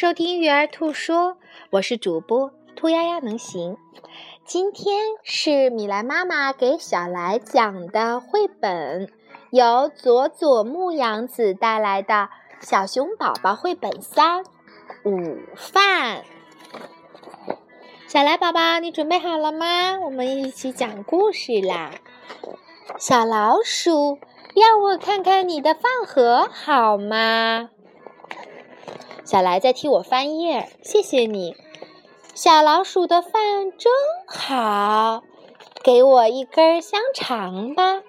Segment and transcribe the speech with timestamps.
[0.00, 1.38] 收听鱼儿兔说，
[1.70, 3.76] 我是主播兔丫丫能行。
[4.44, 9.10] 今天是米莱妈妈给小来讲的绘本，
[9.50, 12.14] 由佐佐木阳子带来的
[12.60, 14.44] 《小熊宝宝绘本三
[15.02, 16.18] 午饭》。
[18.06, 19.98] 小来宝宝，你准备好了吗？
[20.04, 21.90] 我们一起讲故事啦！
[23.00, 24.20] 小老鼠，
[24.54, 27.70] 让我看看你的饭盒好吗？
[29.28, 31.54] 小来在替我翻页，谢谢你。
[32.34, 33.32] 小老鼠的饭
[33.76, 33.92] 真
[34.26, 35.22] 好，
[35.82, 38.00] 给我一根香肠吧。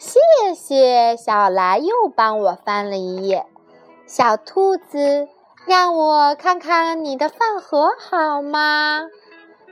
[0.00, 0.18] 谢
[0.56, 3.46] 谢，小来又帮我翻了一页。
[4.08, 5.28] 小兔子，
[5.66, 9.02] 让我看看你的饭盒好吗？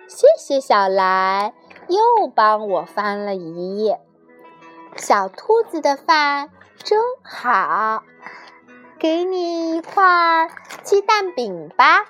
[0.07, 1.55] 谢谢，小来
[1.89, 3.99] 又帮我翻了一页。
[4.97, 6.51] 小兔子的饭
[6.85, 8.05] 真好。
[9.03, 10.49] 给你一块
[10.85, 12.05] 鸡蛋饼吧，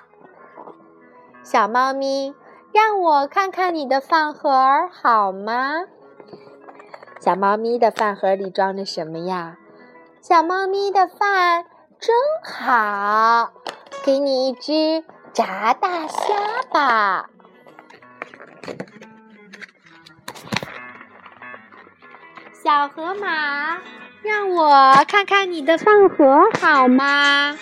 [1.41, 2.35] 小猫咪，
[2.71, 5.85] 让我看看你的饭盒好吗？
[7.19, 9.57] 小猫咪的饭盒里装着什么呀？
[10.21, 11.65] 小猫咪的饭
[11.99, 13.53] 真好，
[14.05, 17.27] 给你一只炸大虾吧，
[22.63, 23.79] 小河马。
[24.23, 27.57] 让我看看你的饭盒好吗？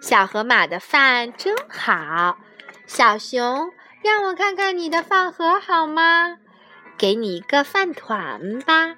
[0.00, 2.38] 小河马的饭真好。
[2.86, 6.38] 小熊，让我看看你的饭盒好吗？
[6.96, 8.96] 给你一个饭团吧。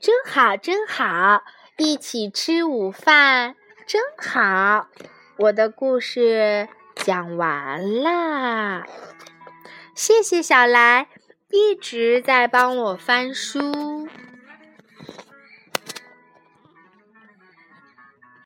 [0.00, 1.44] 真好，真好，
[1.76, 3.54] 一起吃午饭。
[3.88, 4.88] 真好，
[5.38, 8.84] 我的故事讲完啦。
[9.94, 11.08] 谢谢小来，
[11.48, 13.97] 一直在帮我翻书。